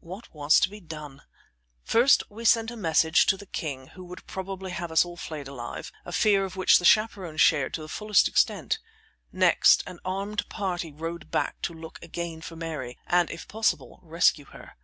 What 0.00 0.34
was 0.34 0.60
to 0.60 0.68
be 0.68 0.80
done? 0.80 1.22
First 1.82 2.24
we 2.28 2.44
sent 2.44 2.70
a 2.70 2.76
message 2.76 3.24
to 3.24 3.38
the 3.38 3.46
king, 3.46 3.86
who 3.86 4.04
would 4.04 4.26
probably 4.26 4.70
have 4.70 4.92
us 4.92 5.02
all 5.02 5.16
flayed 5.16 5.48
alive 5.48 5.90
a 6.04 6.12
fear 6.12 6.46
which 6.50 6.78
the 6.78 6.84
chaperons 6.84 7.40
shared 7.40 7.72
to 7.72 7.80
the 7.80 7.88
fullest 7.88 8.28
extent. 8.28 8.80
Next, 9.32 9.82
an 9.86 9.98
armed 10.04 10.46
party 10.50 10.92
rode 10.92 11.30
back 11.30 11.62
to 11.62 11.72
look 11.72 11.98
again 12.02 12.42
for 12.42 12.54
Mary, 12.54 12.98
and, 13.06 13.30
if 13.30 13.48
possible, 13.48 13.98
rescue 14.02 14.44
her. 14.44 14.76